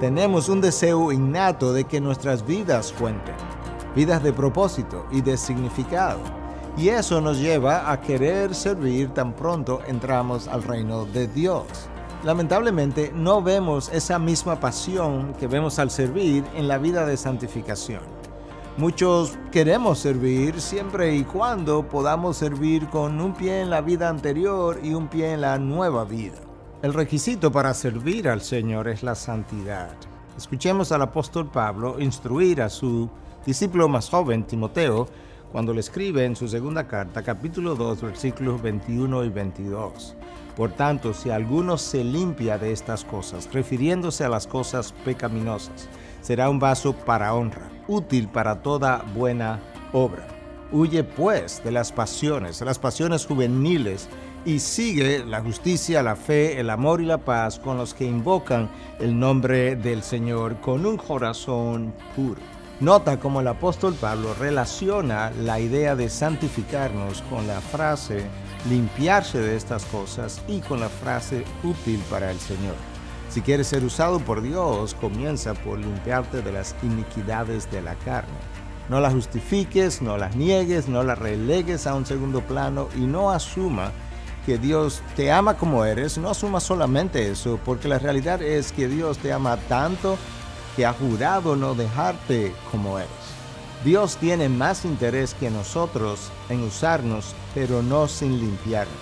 [0.00, 3.34] Tenemos un deseo innato de que nuestras vidas cuenten,
[3.94, 6.20] vidas de propósito y de significado.
[6.78, 11.66] Y eso nos lleva a querer servir tan pronto entramos al reino de Dios.
[12.24, 18.00] Lamentablemente no vemos esa misma pasión que vemos al servir en la vida de santificación.
[18.78, 24.80] Muchos queremos servir siempre y cuando podamos servir con un pie en la vida anterior
[24.82, 26.38] y un pie en la nueva vida.
[26.82, 29.90] El requisito para servir al Señor es la santidad.
[30.38, 33.10] Escuchemos al apóstol Pablo instruir a su
[33.44, 35.06] discípulo más joven, Timoteo,
[35.52, 40.16] cuando le escribe en su segunda carta, capítulo 2, versículos 21 y 22.
[40.56, 45.86] Por tanto, si alguno se limpia de estas cosas, refiriéndose a las cosas pecaminosas,
[46.22, 49.60] será un vaso para honra, útil para toda buena
[49.92, 50.26] obra.
[50.72, 54.08] Huye pues de las pasiones, las pasiones juveniles,
[54.44, 58.70] y sigue la justicia, la fe, el amor y la paz con los que invocan
[58.98, 62.40] el nombre del Señor con un corazón puro.
[62.80, 68.26] Nota cómo el apóstol Pablo relaciona la idea de santificarnos con la frase
[68.68, 72.74] limpiarse de estas cosas y con la frase útil para el Señor.
[73.28, 78.32] Si quieres ser usado por Dios, comienza por limpiarte de las iniquidades de la carne.
[78.88, 83.30] No las justifiques, no las niegues, no las relegues a un segundo plano y no
[83.30, 83.92] asuma
[84.46, 88.88] que Dios te ama como eres, no asuma solamente eso, porque la realidad es que
[88.88, 90.16] Dios te ama tanto
[90.76, 93.10] que ha jurado no dejarte como eres.
[93.84, 98.94] Dios tiene más interés que nosotros en usarnos, pero no sin limpiarnos.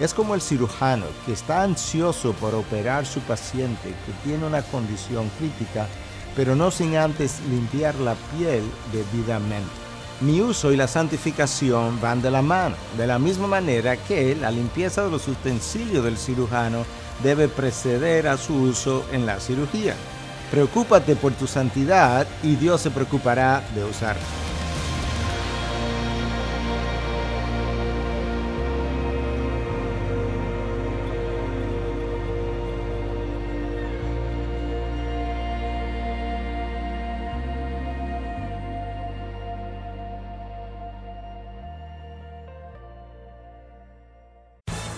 [0.00, 5.30] Es como el cirujano que está ansioso por operar su paciente que tiene una condición
[5.38, 5.86] crítica,
[6.36, 8.62] pero no sin antes limpiar la piel
[8.92, 9.87] debidamente.
[10.20, 14.50] Mi uso y la santificación van de la mano, de la misma manera que la
[14.50, 16.84] limpieza de los utensilios del cirujano
[17.22, 19.94] debe preceder a su uso en la cirugía.
[20.50, 24.47] Preocúpate por tu santidad y Dios se preocupará de usarte.